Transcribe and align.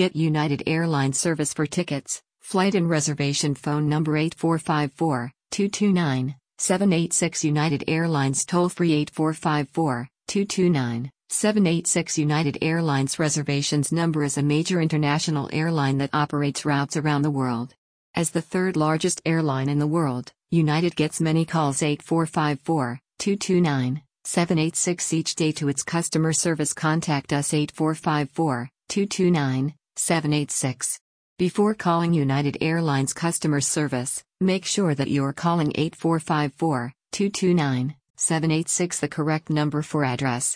Get 0.00 0.16
United 0.16 0.62
Airlines 0.66 1.18
service 1.18 1.52
for 1.52 1.66
tickets, 1.66 2.22
flight 2.40 2.74
and 2.74 2.88
reservation 2.88 3.54
phone 3.54 3.86
number 3.86 4.16
8454 4.16 5.30
229 5.50 6.36
786 6.56 7.44
United 7.44 7.84
Airlines 7.86 8.46
toll 8.46 8.70
free 8.70 8.94
8454 8.94 10.08
229 10.26 11.10
786 11.28 12.16
United 12.16 12.56
Airlines 12.62 13.18
reservations 13.18 13.92
number 13.92 14.24
is 14.24 14.38
a 14.38 14.42
major 14.42 14.80
international 14.80 15.50
airline 15.52 15.98
that 15.98 16.14
operates 16.14 16.64
routes 16.64 16.96
around 16.96 17.20
the 17.20 17.30
world. 17.30 17.74
As 18.14 18.30
the 18.30 18.40
third 18.40 18.78
largest 18.78 19.20
airline 19.26 19.68
in 19.68 19.80
the 19.80 19.86
world, 19.86 20.32
United 20.50 20.96
gets 20.96 21.20
many 21.20 21.44
calls 21.44 21.82
8454 21.82 23.00
229 23.18 24.00
786 24.24 25.12
each 25.12 25.34
day 25.34 25.52
to 25.52 25.68
its 25.68 25.82
customer 25.82 26.32
service. 26.32 26.72
Contact 26.72 27.34
us 27.34 27.52
8454 27.52 28.70
229 28.88 29.74
786. 30.00 30.98
Before 31.38 31.74
calling 31.74 32.14
United 32.14 32.56
Airlines 32.60 33.12
customer 33.12 33.60
service, 33.60 34.24
make 34.40 34.64
sure 34.64 34.94
that 34.94 35.10
you're 35.10 35.34
calling 35.34 35.72
8454 35.74 36.92
229 37.12 37.94
786 38.16 39.00
the 39.00 39.08
correct 39.08 39.50
number 39.50 39.82
for 39.82 40.04
address, 40.04 40.46